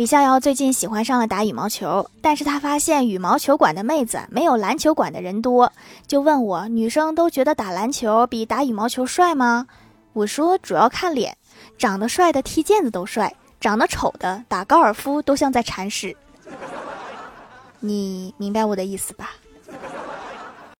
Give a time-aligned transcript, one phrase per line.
[0.00, 5.70] 李逍遥最近喜欢上了打羽毛球但是他发现羽毛球馆的妹子没有篮球馆的人多
[6.06, 9.66] 就问我女生都觉得打篮球比打羽毛球帅吗？
[10.14, 11.36] 我说主要看脸
[11.76, 16.16] 长得帅的踢毽子都帅长得丑的打高尔夫都像在铲屎。
[17.80, 19.32] 你明白我的意思吧？